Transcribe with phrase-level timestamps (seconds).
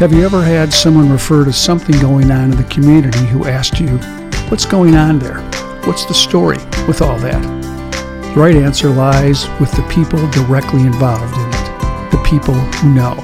[0.00, 3.78] Have you ever had someone refer to something going on in the community who asked
[3.78, 3.98] you,
[4.48, 5.42] What's going on there?
[5.84, 6.56] What's the story
[6.88, 7.42] with all that?
[8.34, 13.14] The right answer lies with the people directly involved in it, the people who know.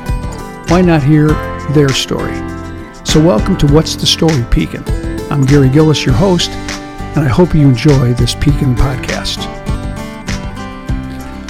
[0.69, 1.29] Why not hear
[1.71, 2.37] their story?
[3.07, 4.85] So, welcome to What's the Story Pekin.
[5.33, 9.66] I'm Gary Gillis, your host, and I hope you enjoy this Pekin podcast.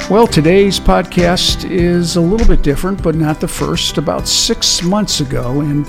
[0.09, 3.99] Well, today's podcast is a little bit different, but not the first.
[3.99, 5.85] About six months ago, in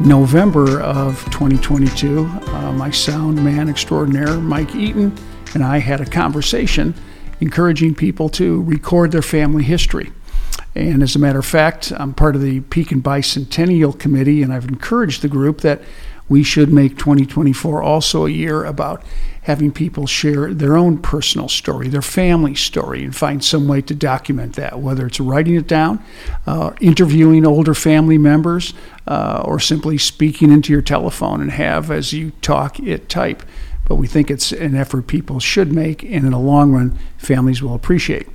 [0.00, 5.16] November of 2022, uh, my sound man extraordinaire, Mike Eeten,
[5.54, 6.96] and I had a conversation
[7.40, 10.10] encouraging people to record their family history.
[10.74, 14.66] And as a matter of fact, I'm part of the Pekin Bicentennial Committee, and I've
[14.66, 15.80] encouraged the group that
[16.28, 19.04] we should make 2024 also a year about
[19.44, 23.94] having people share their own personal story, their family story, and find some way to
[23.94, 26.02] document that, whether it's writing it down,
[26.46, 28.72] uh, interviewing older family members,
[29.06, 33.42] uh, or simply speaking into your telephone and have, as you talk, it type.
[33.86, 37.62] But we think it's an effort people should make, and in the long run, families
[37.62, 38.26] will appreciate.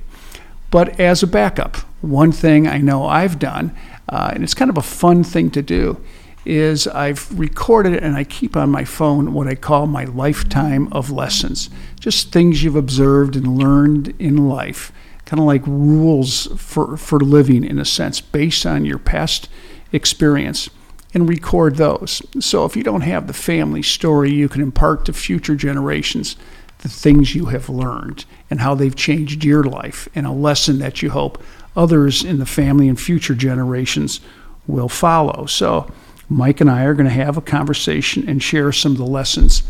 [0.70, 3.76] But as a backup, one thing I know I've done,
[4.08, 6.00] uh, and it's kind of a fun thing to do,
[6.44, 11.10] is I've recorded and I keep on my phone what I call my lifetime of
[11.10, 11.70] lessons.
[11.98, 14.92] Just things you've observed and learned in life,
[15.26, 19.48] kind of like rules for, for living in a sense, based on your past
[19.92, 20.70] experience,
[21.12, 22.22] and record those.
[22.40, 26.36] So if you don't have the family story, you can impart to future generations
[26.78, 31.02] the things you have learned and how they've changed your life, and a lesson that
[31.02, 31.42] you hope
[31.76, 34.20] others in the family and future generations
[34.66, 35.46] will follow.
[35.46, 35.90] So,
[36.30, 39.64] Mike and I are going to have a conversation and share some of the lessons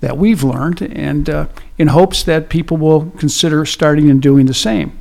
[0.00, 1.46] that we've learned, and uh,
[1.78, 4.98] in hopes that people will consider starting and doing the same.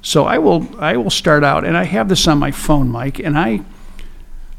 [0.00, 3.18] So I will I will start out, and I have this on my phone, Mike,
[3.18, 3.62] and I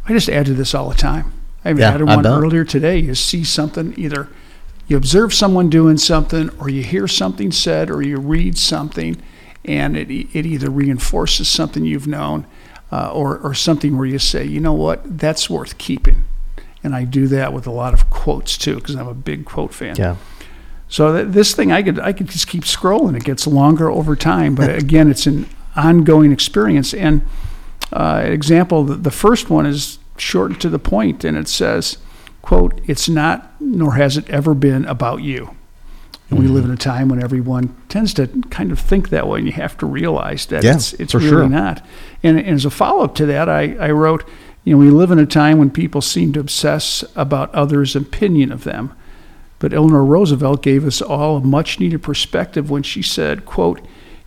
[0.08, 1.32] I just add to this all the time.
[1.64, 2.98] I Yeah, added one earlier today.
[2.98, 4.28] You see something either
[4.88, 9.18] you observe someone doing something, or you hear something said, or you read something,
[9.64, 12.46] and it it either reinforces something you've known,
[12.92, 16.24] uh, or or something where you say, you know what, that's worth keeping.
[16.84, 19.74] And I do that with a lot of quotes too, because I'm a big quote
[19.74, 19.96] fan.
[19.96, 20.18] Yeah.
[20.88, 23.16] So th- this thing, I could I could just keep scrolling.
[23.16, 26.94] It gets longer over time, but again, it's an ongoing experience.
[26.94, 27.26] And
[27.92, 31.98] uh, example, the, the first one is shortened to the point, and it says,
[32.42, 35.55] "quote It's not, nor has it ever been about you."
[36.30, 39.38] And we live in a time when everyone tends to kind of think that way,
[39.40, 41.48] and you have to realize that Yeah, it's it's really sure.
[41.50, 41.86] not.
[42.24, 44.28] And, and as a follow up to that, I, I wrote,
[44.64, 48.52] you know, we live in a time when people seem to obsess about others' opinion
[48.52, 48.92] of them.
[49.60, 53.80] But Eleanor Roosevelt gave us all a much needed perspective when she said, quote,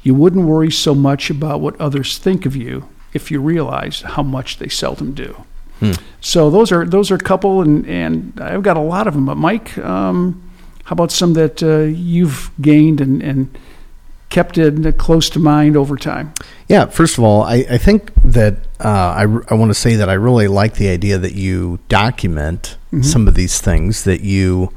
[0.03, 4.23] You wouldn't worry so much about what others think of you if you realized how
[4.23, 5.45] much they seldom do.
[5.81, 5.93] Hmm.
[6.21, 9.27] So those are those are a couple, and, and I've got a lot of them.
[9.27, 10.48] But Mike, um,
[10.89, 13.59] how about some that uh, you've gained and, and
[14.31, 16.33] kept in close to mind over time?
[16.67, 16.87] Yeah.
[16.87, 20.15] First of all, I, I think that uh, I, I want to say that I
[20.15, 24.73] really like the idea that you document some of these things that you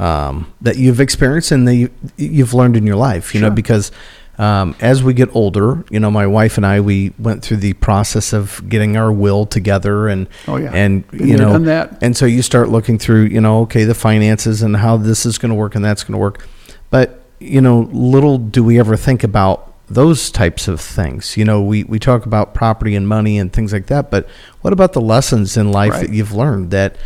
[0.00, 3.32] um, that you've experienced and that you, you've learned in your life.
[3.32, 3.92] You know, because
[4.38, 7.72] um, as we get older, you know, my wife and I we went through the
[7.74, 10.70] process of getting our will together and Oh, yeah.
[10.74, 11.98] and Been you know that.
[12.02, 15.38] and so you start looking through you know okay the finances and how this is
[15.38, 16.46] going to work and that's going to work
[16.90, 21.62] but you know little do we ever think about those types of things you know
[21.62, 24.26] we, we talk about property and money and things like that but
[24.62, 26.06] what about the lessons in life Right.
[26.08, 26.96] that you've learned that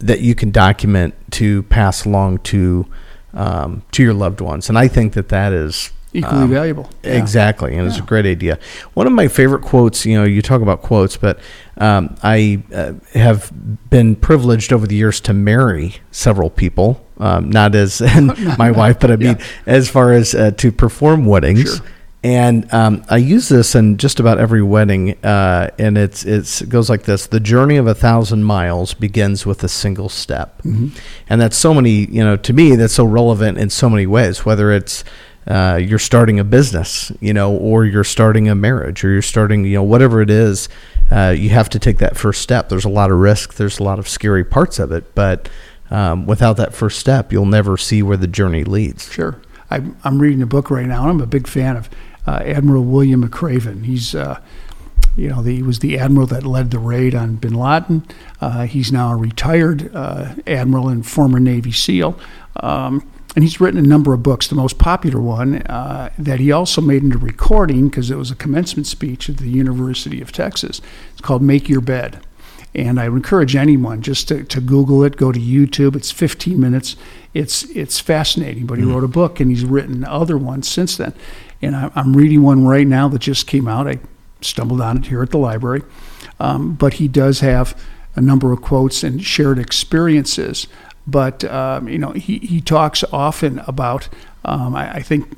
[0.00, 2.86] that you can document to pass along to
[3.32, 6.88] um, to your loved ones and i think that that is Equally um, valuable.
[7.02, 7.14] Yeah.
[7.14, 8.58] Exactly, and it's a great idea.
[8.94, 11.40] One of my favorite quotes, you know, you talk about quotes, but
[11.76, 13.50] um, I uh, have
[13.90, 18.00] been privileged over the years to marry several people, um, not as
[18.58, 19.44] my wife, but I mean, Yeah.
[19.66, 21.76] as far as uh, to perform weddings.
[21.78, 21.86] Sure.
[22.22, 26.70] And um, I use this in just about every wedding, uh, and it's it's it
[26.70, 30.88] goes like this: the journey of a thousand miles begins with a single step, Mm-hmm.
[31.28, 32.06] and that's so many.
[32.06, 34.46] You know, to me, that's so relevant in so many ways.
[34.46, 35.04] Whether it's
[35.46, 39.64] uh, you're starting a business, you know, or you're starting a marriage, or you're starting,
[39.64, 40.68] you know, whatever it is,
[41.10, 42.68] uh, you have to take that first step.
[42.68, 43.54] There's a lot of risk.
[43.54, 45.48] There's a lot of scary parts of it, but
[45.90, 49.12] um, without that first step, you'll never see where the journey leads.
[49.12, 49.40] Sure.
[49.70, 51.90] I'm, I'm reading a book right now, and I'm a big fan of
[52.26, 53.84] uh, Admiral William McRaven.
[53.84, 54.40] He's, uh,
[55.16, 58.06] you know, the, he was the admiral that led the raid on bin Laden.
[58.40, 62.18] Uh, he's now a retired uh, admiral and former Navy SEAL.
[62.56, 64.46] Um, and he's written a number of books.
[64.46, 68.36] The most popular one uh, that he also made into recording because it was a
[68.36, 70.80] commencement speech at the University of Texas.
[71.12, 72.20] It's called "Make Your Bed,"
[72.74, 75.94] And I would encourage anyone just to, to Google it, go to YouTube.
[75.94, 76.96] It's 15 minutes.
[77.32, 78.66] It's it's fascinating.
[78.66, 81.14] But he wrote a book, and he's written other ones since then.
[81.62, 83.86] And I, I'm reading one right now that just came out.
[83.86, 84.00] I
[84.40, 85.82] stumbled on it here at the library.
[86.40, 87.80] Um, but he does have
[88.16, 90.66] a number of quotes and shared experiences.
[91.06, 94.08] But um, you know, he, he talks often about
[94.44, 95.28] um, I, I think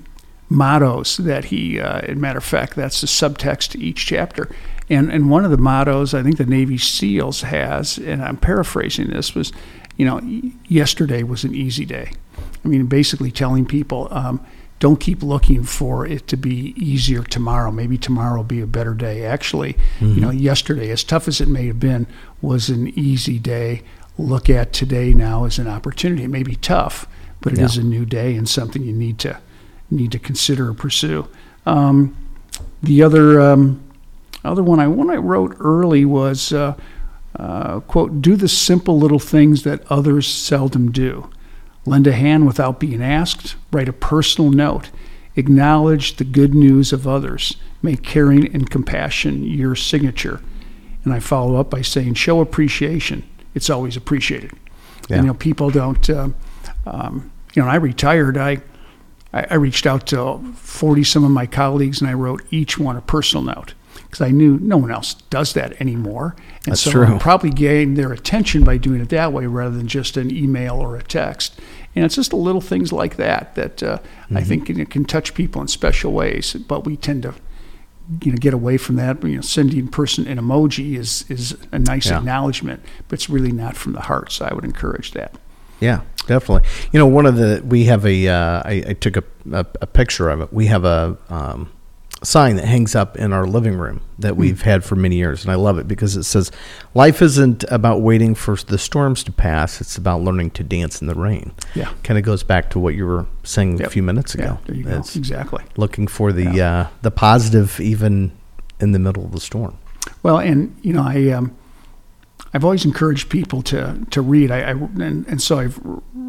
[0.48, 4.48] mottos that he, uh, as a matter of fact, that's the subtext to each chapter.
[4.88, 9.08] And, and one of the mottos I think the Navy SEALs has, and I'm paraphrasing
[9.08, 9.52] this, was,
[9.96, 10.20] you know,
[10.68, 12.12] yesterday was an easy day.
[12.64, 14.44] I mean, basically telling people, um,
[14.78, 17.70] don't keep looking for it to be easier tomorrow.
[17.72, 19.24] Maybe tomorrow will be a better day.
[19.24, 20.14] Actually, mm-hmm.
[20.14, 22.06] you know, yesterday, as tough as it may have been,
[22.42, 23.82] was an easy day.
[24.18, 26.24] Look at today now as an opportunity.
[26.24, 27.06] It may be tough,
[27.40, 27.66] but it yeah.
[27.66, 29.40] is a new day and something you need to
[29.90, 31.28] need to consider or pursue.
[31.64, 32.16] Um,
[32.82, 33.82] the other um,
[34.44, 36.74] other one I one I wrote early was uh,
[37.38, 41.30] uh, quote Do the simple little things that others seldom do.
[41.84, 43.56] Lend a hand without being asked.
[43.70, 44.90] Write a personal note.
[45.36, 47.56] Acknowledge the good news of others.
[47.82, 50.40] Make caring and compassion your signature.
[51.04, 53.22] And I follow up by saying, show appreciation.
[53.56, 54.52] It's always appreciated.
[55.08, 55.16] Yeah.
[55.16, 56.08] And, you know, people don't.
[56.08, 56.28] Uh,
[56.86, 58.36] um, you know, I retired.
[58.36, 58.62] I
[59.36, 62.96] I, I reached out to 40 some of my colleagues and I wrote each one
[62.96, 66.34] a personal note because I knew no one else does that anymore.
[66.64, 67.06] And That's so true.
[67.06, 70.76] I probably gained their attention by doing it that way rather than just an email
[70.76, 71.60] or a text.
[71.94, 74.36] And it's just the little things like that that uh, mm-hmm.
[74.36, 76.54] I think can, can touch people in special ways.
[76.54, 77.34] But we tend to
[78.22, 79.22] you know get away from that.
[79.22, 82.18] You know, sending person an emoji is is a nice yeah.
[82.18, 84.32] acknowledgement, but it's really not from the heart.
[84.32, 85.34] So I would encourage that.
[85.80, 86.68] Yeah, definitely.
[86.92, 89.86] You know, one of the we have a uh, I, I took a, a, a
[89.86, 90.52] picture of it.
[90.52, 91.70] We have a um,
[92.26, 94.40] sign that hangs up in our living room that hmm.
[94.40, 96.50] we've had for many years, and I love it because it says,
[96.94, 101.06] "Life isn't about waiting for the storms to pass; it's about learning to dance in
[101.06, 103.87] the rain." Yeah, kind of goes back to what you were saying yep.
[103.87, 104.44] a few minutes ago.
[104.44, 104.96] Yeah, there you go.
[104.96, 105.64] Exactly.
[105.76, 106.81] Looking for the yeah.
[106.81, 108.32] uh, the positive even
[108.81, 109.78] in the middle of the storm.
[110.23, 111.31] Well, and you know, I.
[111.31, 111.56] Um,
[112.55, 114.50] I've always encouraged people to to read.
[114.50, 115.78] I, I and, and so I've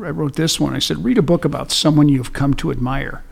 [0.04, 0.76] I wrote this one.
[0.76, 3.24] I said, read a book about someone you've come to admire.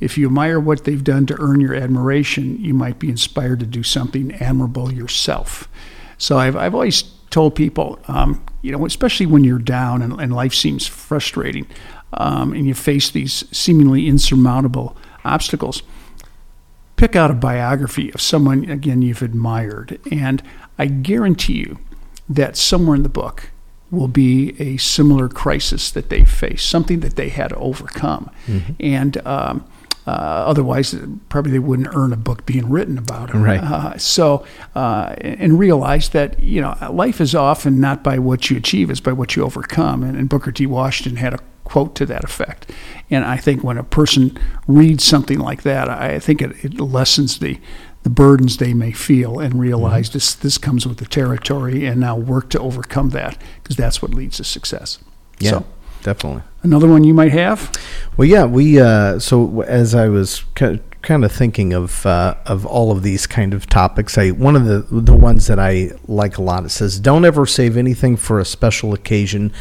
[0.00, 3.66] If you admire what they've done to earn your admiration, you might be inspired to
[3.66, 5.68] do something admirable yourself.
[6.18, 10.34] So I've I've always told people, um, you know, especially when you're down and, and
[10.34, 11.66] life seems frustrating,
[12.12, 15.82] um, and you face these seemingly insurmountable obstacles.
[16.96, 20.42] Pick out a biography of someone again you've admired, and
[20.78, 21.78] I guarantee you
[22.28, 23.50] that somewhere in the book
[23.90, 28.30] will be a similar crisis that they face, something that they had to overcome.
[28.46, 28.72] Mm-hmm.
[28.80, 29.64] And um,
[30.08, 30.94] uh, otherwise,
[31.28, 33.34] probably they wouldn't earn a book being written about it.
[33.34, 33.60] Right.
[33.60, 38.56] Uh, so, uh, and realize that you know life is often not by what you
[38.56, 40.02] achieve; it's by what you overcome.
[40.02, 40.64] And, and Booker T.
[40.64, 42.72] Washington had a quote to that effect.
[43.10, 47.38] And I think when a person reads something like that, I think it, it lessens
[47.38, 47.60] the
[48.04, 50.14] the burdens they may feel and realize mm-hmm.
[50.14, 54.14] this this comes with the territory and now work to overcome that because that's what
[54.14, 55.00] leads to success.
[55.38, 55.66] Yeah, so,
[56.02, 56.42] definitely.
[56.62, 57.72] Another one you might have?
[58.16, 60.44] Well, yeah, we uh, so as I was
[61.02, 64.64] kind of thinking of uh, of all of these kind of topics, I one of
[64.64, 68.40] the the ones that I like a lot it says don't ever save anything for
[68.40, 69.52] a special occasion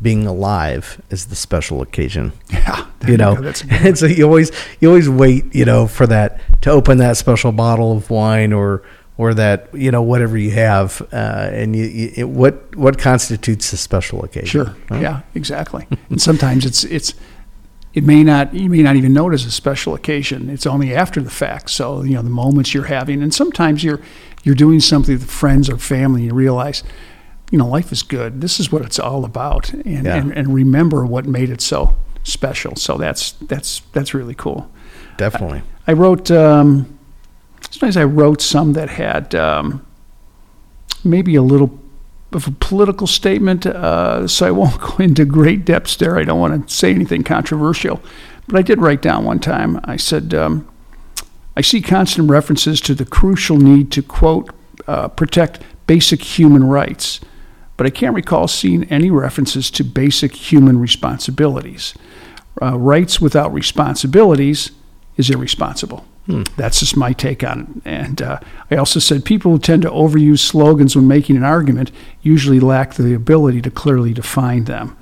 [0.00, 2.32] being alive is the special occasion.
[2.50, 4.50] Yeah, you know, and so you always
[4.80, 8.82] you always wait, you know, for that to open that special bottle of wine or
[9.18, 13.72] or that you know whatever you have, uh, and you, you it, what what constitutes
[13.72, 14.46] a special occasion?
[14.46, 15.02] Sure, right?
[15.02, 15.86] yeah, exactly.
[16.10, 17.14] and sometimes it's it's
[17.94, 20.50] it may not you may not even notice a special occasion.
[20.50, 21.70] It's only after the fact.
[21.70, 24.00] So you know the moments you're having, and sometimes you're
[24.44, 26.82] you're doing something with friends or family, and you realize
[27.50, 28.40] you know, life is good.
[28.40, 30.16] This is what it's all about, and, yeah.
[30.16, 32.74] and, and remember what made it so special.
[32.76, 34.70] So that's that's that's really cool.
[35.16, 35.62] Definitely.
[35.86, 36.30] I, I wrote.
[36.30, 36.95] Um,
[37.78, 39.86] sometimes I wrote some that had um,
[41.04, 41.78] maybe a little
[42.32, 46.18] of a political statement, uh, so I won't go into great depths there.
[46.18, 48.00] I don't want to say anything controversial,
[48.48, 49.80] but I did write down one time.
[49.84, 50.34] I said.
[50.34, 50.68] Um,
[51.58, 54.50] I see constant references to the crucial need to, quote,
[54.86, 57.18] uh, protect basic human rights
[57.76, 61.94] but I can't recall seeing any references to basic human responsibilities.
[62.60, 64.70] Uh, rights without responsibilities
[65.16, 66.06] is irresponsible.
[66.26, 66.42] Hmm.
[66.56, 67.88] That's just my take on it.
[67.88, 68.40] And uh,
[68.70, 72.94] I also said people who tend to overuse slogans when making an argument usually lack
[72.94, 74.96] the ability to clearly define them.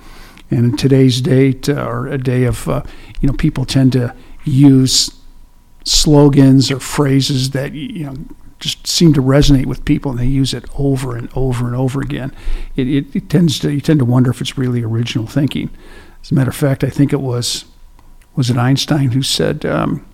[0.50, 2.82] And in today's date, uh, or a day of, uh,
[3.20, 4.14] you know, people tend to
[4.44, 5.10] use
[5.84, 8.14] slogans or phrases that you know
[8.58, 12.00] just seem to resonate with people, and they use it over and over and over
[12.00, 12.32] again.
[12.76, 15.70] It, it, it tends to you tend to wonder if it's really original thinking.
[16.22, 17.64] As a matter of fact, I think it was
[18.36, 20.06] was it Einstein who said um,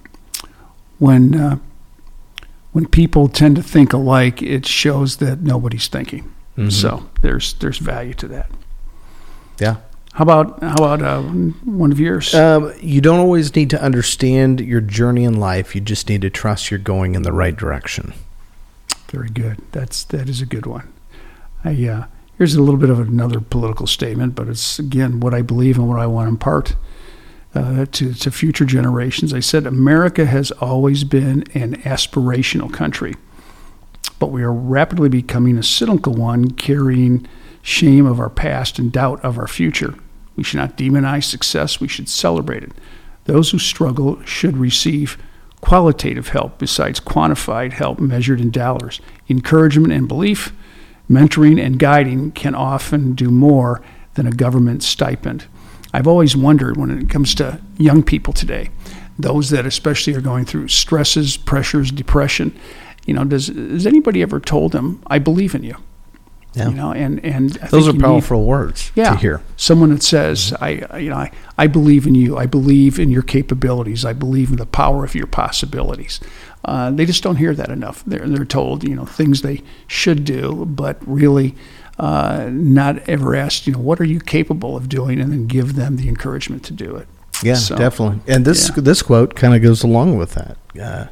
[1.00, 1.58] when uh,
[2.72, 6.30] when people tend to think alike, it shows that nobody's thinking.
[6.56, 6.70] Mhm.
[6.70, 8.50] So there's there's value to that.
[9.58, 9.76] Yeah.
[10.12, 11.22] How about how about uh,
[11.64, 12.34] one of yours?
[12.34, 15.74] Um, you don't always need to understand your journey in life.
[15.74, 18.12] You just need to trust you're going in the right direction.
[19.10, 19.58] Very good.
[19.72, 20.92] That's that is a good one.
[21.64, 22.04] I uh,
[22.38, 25.88] here's a little bit of another political statement, but it's again what I believe and
[25.88, 26.76] what I want to impart
[27.54, 29.34] uh, to to future generations.
[29.34, 33.14] I said America has always been an aspirational country,
[34.18, 37.26] but we are rapidly becoming a cynical one, carrying
[37.62, 39.94] shame of our past and doubt of our future.
[40.36, 41.80] We should not demonize success.
[41.80, 42.72] We should celebrate it.
[43.24, 45.18] Those who struggle should receive
[45.60, 49.00] qualitative help besides quantified help measured in dollars.
[49.28, 50.52] Encouragement and belief,
[51.10, 53.82] mentoring and guiding can often do more
[54.14, 55.46] than a government stipend.
[55.92, 58.70] I've always wondered when it comes to young people today,
[59.18, 62.58] those that especially are going through stresses, pressures, depression,
[63.06, 65.76] you know, does has anybody ever told them, "I believe in you"?
[66.54, 66.68] Yeah.
[66.68, 69.10] You know, and and I Those are you need- powerful words yeah.
[69.12, 69.40] to hear.
[69.56, 72.36] Someone that says, I, I- you know, I, I believe in you.
[72.36, 74.04] I believe in your capabilities.
[74.04, 76.18] I believe in the power of your possibilities.
[76.64, 78.02] Uh, they just don't hear that enough.
[78.04, 81.54] They're, they're told, you know, things they should do, but really
[82.00, 85.74] uh, not ever asked, you know, what are you capable of doing, and then give
[85.74, 87.06] them the encouragement to do it.
[87.42, 88.20] Yeah, So, definitely.
[88.26, 88.82] And this yeah.
[88.82, 90.56] this quote kind of goes along with that.
[90.80, 91.06] Uh,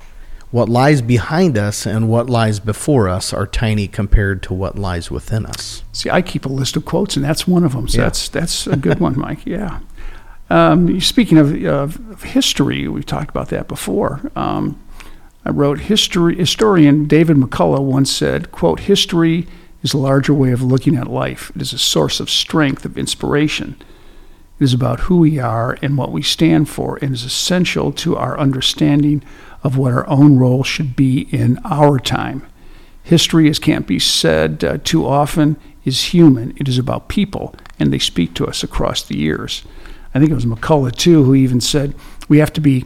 [0.51, 5.11] what lies behind us and what lies before us are tiny compared to what lies
[5.11, 5.85] within us.
[5.93, 7.87] See, I keep a list of quotes, and that's one of them.
[7.87, 8.05] So Yeah.
[8.05, 9.45] that's that's a good one, Mike.
[9.45, 9.81] Yeah.
[10.49, 14.31] Um, speaking of, of, of history, we've talked about that before.
[14.35, 14.79] Um,
[15.45, 16.37] I wrote history.
[16.37, 19.47] Historian David McCullough once said, "quote History
[19.83, 21.53] is a larger way of looking at life.
[21.55, 23.77] It is a source of strength, of inspiration.
[24.59, 28.17] It is about who we are and what we stand for, and is essential to
[28.17, 29.23] our understanding
[29.63, 32.43] of what our own role should be in our time."
[33.05, 36.53] History, as can't be said uh, too often, is human.
[36.59, 39.65] It is about people, and they speak to us across the years.
[40.15, 41.95] I think it was McCullough, too, who even said
[42.29, 42.85] we have to be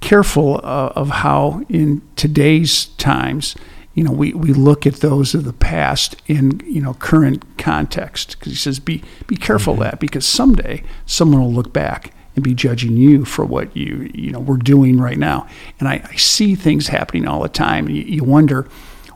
[0.00, 3.56] careful uh, of how, in today's times,
[3.96, 8.38] you know, we, we look at those of the past in, you know, current context.
[8.38, 12.44] Because he says, be, be careful of that, because someday someone will look back and
[12.44, 15.48] be judging you for what you, you know, we're doing right now.
[15.80, 18.68] And I, I see things happening all the time, you, you wonder,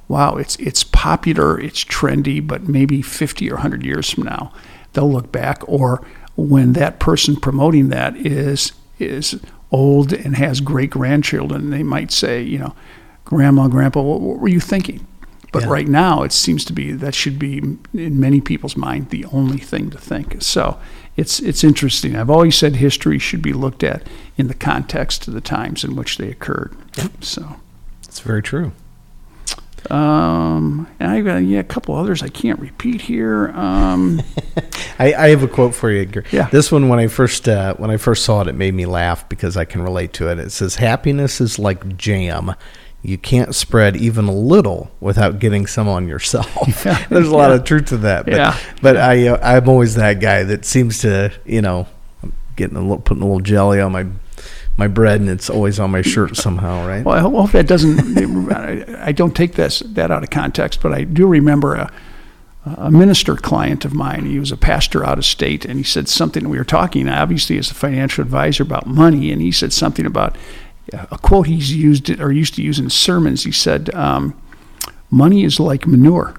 [0.08, 4.50] wow, it's it's popular, it's trendy, but maybe 50 or 100 years from now,
[4.94, 6.02] they'll look back, or
[6.36, 9.38] when that person promoting that is is
[9.70, 12.74] old and has great grandchildren, they might say, you know,
[13.30, 15.06] Grandma, Grandpa, what, what were you thinking?
[15.52, 15.70] But Yeah.
[15.70, 17.58] right now, it seems to be that should be
[17.94, 20.42] in many people's mind the only thing to think.
[20.42, 20.78] So
[21.16, 22.14] it's it's interesting.
[22.16, 24.02] I've always said history should be looked at
[24.36, 26.76] in the context of the times in which they occurred.
[27.20, 27.56] So.
[28.04, 28.72] It's very true.
[29.88, 33.48] Um, and I've got yeah, a couple others I can't repeat here.
[33.48, 34.20] Um,
[34.98, 36.24] I, I have a quote for you, Edgar.
[36.30, 36.48] Yeah.
[36.50, 39.28] This one, when I first uh, when I first saw it, it made me laugh
[39.28, 40.38] because I can relate to it.
[40.38, 42.54] It says, "Happiness is like jam.
[43.02, 46.48] You can't spread even a little without getting some on yourself."
[46.84, 47.04] Yeah.
[47.10, 47.56] There's a lot Yeah.
[47.56, 48.24] of truth to that.
[48.26, 48.58] But, Yeah.
[48.82, 51.86] But I uh, I'm always that guy that seems to you know
[52.56, 54.06] getting a little putting a little jelly on my
[54.76, 57.04] my bread and it's always on my shirt somehow, right?
[57.04, 58.50] well, I hope- that doesn't.
[58.52, 61.92] I, I don't take this that out of context, but I do remember a,
[62.76, 64.26] a minister client of mine.
[64.26, 66.48] He was a pastor out of state, and he said something.
[66.48, 70.36] We were talking, obviously, as a financial advisor about money, and he said something about
[70.92, 73.44] a quote he's used it or used to use in sermons.
[73.44, 74.40] He said, um,
[75.10, 76.34] "Money is like manure."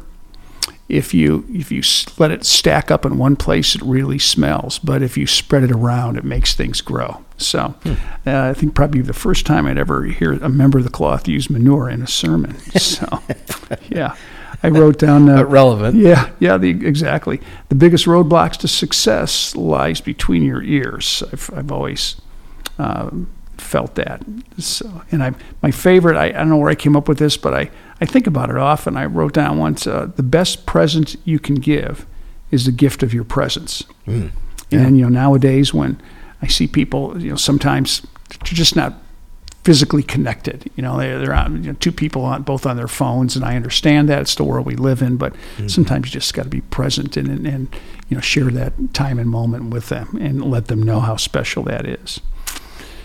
[0.92, 1.82] if you if you
[2.18, 4.78] let it stack up in one place, it really smells.
[4.78, 7.24] But if you spread it around, it makes things grow.
[7.38, 10.90] So, uh, I think probably the first time I'd ever hear a member of the
[10.90, 12.58] cloth use manure in a sermon.
[12.78, 13.08] So,
[13.90, 14.16] yeah,
[14.62, 15.30] I wrote down.
[15.30, 15.96] Uh, relevant.
[15.96, 17.40] yeah, yeah, the, exactly.
[17.70, 21.24] The biggest roadblocks to success lies between your ears.
[21.32, 22.20] I've, I've always
[22.78, 23.30] um,
[23.62, 24.24] felt that.
[24.58, 27.38] So, and I, my favorite, I, I don't know where I came up with this,
[27.38, 27.70] but I,
[28.02, 28.98] I think about it often.
[28.98, 32.06] I wrote down once, uh, the best present you can give
[32.50, 33.84] is the gift of your presence.
[34.08, 34.32] Mm.
[34.72, 36.02] And, you know, nowadays when
[36.42, 38.94] I see people, you know, sometimes they're just not
[39.64, 40.70] physically connected.
[40.76, 43.46] You know, they're, they're on, you know, two people on both on their phones, and
[43.46, 45.18] I understand that it's the world we live in.
[45.18, 45.36] But
[45.68, 47.76] sometimes you just got to be present and, and and
[48.10, 51.64] you know share that time and moment with them and let them know how special
[51.64, 52.20] that is.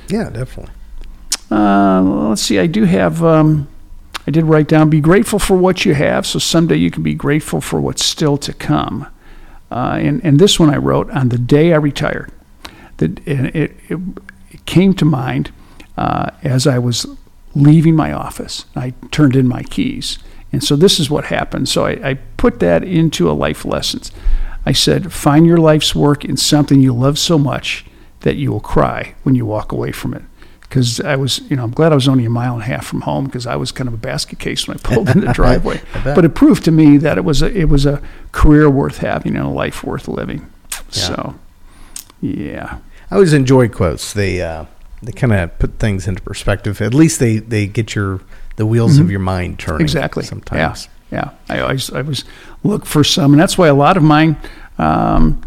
[0.08, 0.72] Yeah, definitely.
[1.50, 2.58] Uh, let's see.
[2.58, 3.68] I do have um,
[4.26, 7.14] I did write down be grateful for what you have so someday you can be
[7.14, 9.06] grateful for what's still to come.
[9.70, 12.32] Uh, and, and this one I wrote on the day I retired.
[12.98, 13.76] That it, it,
[14.50, 15.52] it came to mind
[15.96, 17.06] uh, as I was
[17.54, 18.64] leaving my office.
[18.75, 20.18] I turned in my keys.
[20.52, 21.68] And so this is what happened.
[21.68, 24.10] So I, I put that into a life lessons.
[24.64, 27.84] I said, find your life's work in something you love so much
[28.26, 30.23] that you will cry when you walk away from it
[30.62, 32.85] because I was, you know, I'm glad I was only a mile and a half
[32.85, 35.33] from home because I was kind of a basket case when I pulled in the
[35.33, 35.80] driveway.
[36.02, 38.02] but it proved to me that it was a, it was a
[38.33, 40.50] career worth having and a life worth living.
[40.71, 40.80] Yeah.
[40.90, 41.35] So,
[42.21, 42.78] yeah.
[43.12, 44.12] I always enjoy quotes.
[44.12, 44.64] They uh,
[45.02, 46.80] they kind of put things into perspective.
[46.80, 48.23] At least they they get your
[48.56, 49.02] the wheels mm-hmm.
[49.02, 49.83] of your mind turning.
[49.83, 50.25] Exactly.
[50.25, 50.88] Sometimes.
[51.12, 51.30] Yeah.
[51.49, 51.54] Yeah.
[51.54, 52.25] I always I was
[52.64, 54.37] look for some, and that's why a lot of mine.
[54.78, 55.40] Um,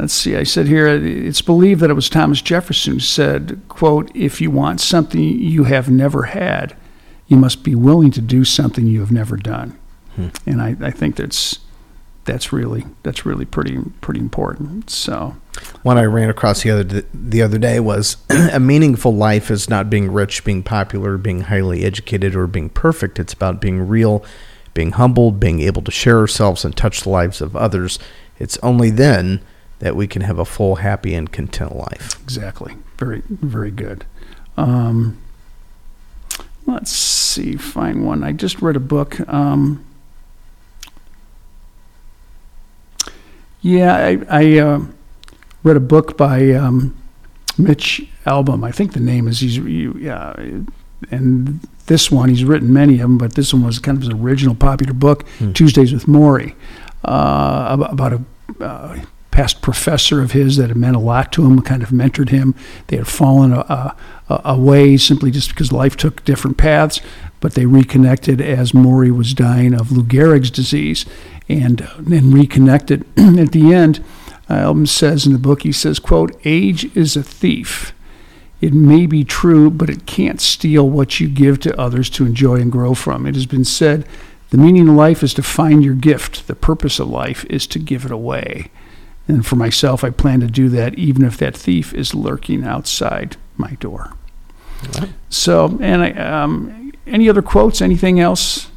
[0.00, 4.10] let's see, I said here, it's believed that it was Thomas Jefferson who said, quote,
[4.14, 6.74] if you want something you have never had,
[7.26, 9.78] you must be willing to do something you have never done.
[10.16, 10.28] Hmm.
[10.46, 11.60] And I, I think that's
[12.24, 14.90] that's really that's really pretty pretty important.
[14.90, 15.36] So,
[15.82, 19.90] one I ran across the other the other day was a meaningful life is not
[19.90, 23.18] being rich, being popular, being highly educated, or being perfect.
[23.18, 24.24] It's about being real,
[24.74, 27.98] being humbled, being able to share ourselves and touch the lives of others.
[28.38, 29.40] It's only then
[29.80, 32.20] that we can have a full, happy, and content life.
[32.22, 32.76] Exactly.
[32.98, 34.04] Very, very good.
[34.56, 35.18] Um,
[36.66, 38.22] let's see, find one.
[38.22, 39.18] I just read a book.
[39.28, 39.84] Um,
[43.62, 44.80] yeah, I, I uh,
[45.62, 46.96] read a book by um,
[47.58, 48.64] Mitch Albom.
[48.64, 50.34] I think the name is he's yeah,
[51.10, 54.12] and this one he's written many of them, but this one was kind of his
[54.12, 55.52] original popular book, hmm.
[55.52, 56.54] Tuesdays with Morrie,
[57.04, 58.24] uh, about a
[58.60, 58.98] uh,
[59.30, 62.54] past professor of his that had meant a lot to him, kind of mentored him.
[62.88, 63.96] They had fallen a,
[64.28, 67.00] a, away simply just because life took different paths,
[67.40, 71.06] but they reconnected as Morrie was dying of Lou Gehrig's disease,
[71.48, 73.04] and uh, then reconnected.
[73.16, 74.04] At the end,
[74.48, 77.94] uh, says in the book, he says, "quote Age is a thief."
[78.60, 82.56] It may be true, but it can't steal what you give to others to enjoy
[82.56, 83.24] and grow from.
[83.24, 84.06] It has been said
[84.50, 86.48] the meaning of life is to find your gift.
[86.48, 88.70] The purpose of life is to give it away.
[89.30, 93.36] And for myself, I plan to do that even if that thief is lurking outside
[93.56, 94.14] my door.
[94.98, 95.10] Right.
[95.28, 97.80] So, and I, um, any other quotes?
[97.80, 98.70] Anything else?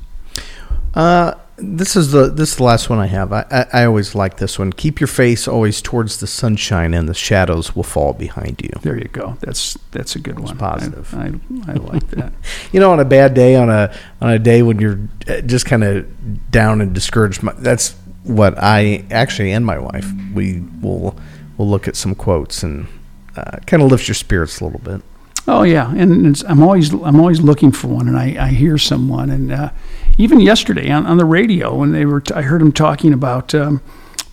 [0.94, 3.32] Uh, this is the this is the last one I have.
[3.32, 4.74] I, I, I, always like this one.
[4.74, 8.72] Keep your face always towards the sunshine, and the shadows will fall behind you.
[8.82, 9.38] There you go.
[9.40, 10.58] That's that's a good that's one.
[10.58, 11.14] Positive.
[11.14, 11.32] I,
[11.68, 12.34] I, I like that.
[12.72, 15.66] you know, on a bad day, on a on a day when you're uh, just
[15.66, 21.18] kind of down and discouraged, that's what I actually and my wife we will
[21.58, 22.88] will look at some quotes and
[23.36, 25.02] uh, kind of lift your spirits a little bit.
[25.48, 29.30] Oh yeah, and I'm always I'm always looking for one, and I, I hear someone,
[29.30, 29.72] and uh,
[30.18, 33.54] even yesterday on, on the radio when they were t- I heard them talking about
[33.54, 33.82] um,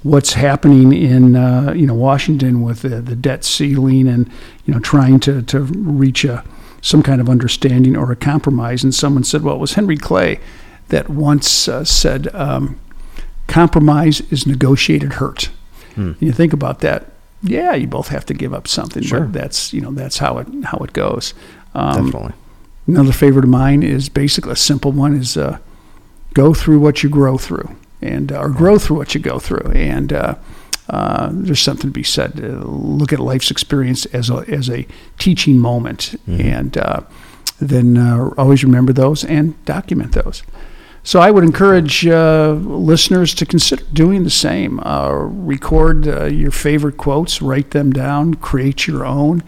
[0.04, 4.30] what's happening in uh, you know Washington with the, the debt ceiling and
[4.66, 6.44] you know trying to to reach a
[6.80, 10.40] some kind of understanding or a compromise, and someone said, well, it was Henry Clay
[10.88, 12.32] that once uh, said.
[12.34, 12.78] Um,
[13.50, 15.50] compromise is negotiated hurt.
[15.96, 16.12] Hmm.
[16.20, 17.12] You think about that.
[17.42, 19.20] Yeah, you both have to give up something, sure.
[19.20, 21.34] but that's you know that's how it how it goes.
[21.74, 22.32] Um, Definitely.
[22.86, 25.58] Another favorite of mine is basically a simple one: is uh,
[26.34, 29.72] go through what you grow through, and uh, or grow through what you go through,
[29.72, 30.34] and uh,
[30.88, 32.38] uh there's something to be said.
[32.42, 34.86] Uh, look at life's experience as a as a
[35.18, 36.40] teaching moment, mm-hmm.
[36.40, 37.00] and uh,
[37.58, 37.96] then
[38.36, 40.42] always remember those and document those.
[41.02, 44.80] So I would encourage uh, listeners to consider doing the same.
[44.80, 49.42] Uh, record uh, your favorite quotes, write them down, create your own,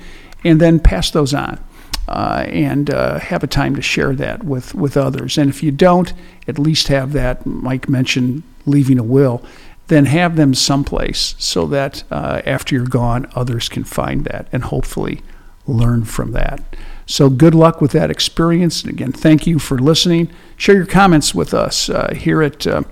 [0.44, 1.62] and then pass those on.
[2.08, 5.38] Uh, and uh, have a time to share that with, with others.
[5.38, 6.12] And if you don't,
[6.48, 7.46] at least have that.
[7.46, 9.42] Mike mentioned leaving a will.
[9.86, 14.64] Then have them someplace so that uh, after you're gone, others can find that and
[14.64, 15.22] hopefully
[15.66, 16.62] learn from that.
[17.06, 18.82] So good luck with that experience.
[18.82, 20.30] And again, thank you for listening.
[20.56, 22.82] Share your comments with us uh, here at uh,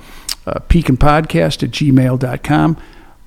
[0.47, 2.77] uh, Podcast at gmail.com.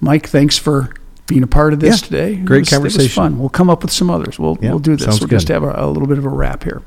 [0.02, 0.94] Mike, thanks for
[1.28, 2.36] being a part of this yeah, today.
[2.36, 3.02] Great was, conversation.
[3.02, 3.40] It was fun.
[3.40, 4.38] We'll come up with some others.
[4.38, 5.08] We'll, yeah, we'll do this.
[5.08, 5.30] We'll good.
[5.30, 6.82] just have a, a, little bit of a wrap here.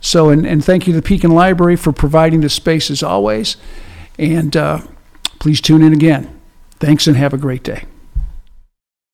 [0.00, 3.56] So, and, and thank you to the Pekin Library for providing the space as always.
[4.18, 4.80] And uh,
[5.38, 6.40] please tune in again.
[6.80, 7.84] Thanks and have a great day.